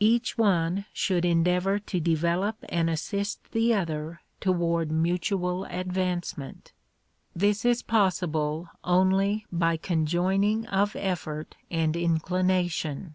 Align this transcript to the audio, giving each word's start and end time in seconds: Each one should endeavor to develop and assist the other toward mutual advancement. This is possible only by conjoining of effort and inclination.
Each 0.00 0.36
one 0.36 0.84
should 0.92 1.24
endeavor 1.24 1.78
to 1.78 2.00
develop 2.00 2.56
and 2.68 2.90
assist 2.90 3.52
the 3.52 3.72
other 3.72 4.20
toward 4.40 4.90
mutual 4.90 5.64
advancement. 5.66 6.72
This 7.36 7.64
is 7.64 7.84
possible 7.84 8.68
only 8.82 9.46
by 9.52 9.76
conjoining 9.76 10.66
of 10.66 10.96
effort 10.96 11.54
and 11.70 11.96
inclination. 11.96 13.14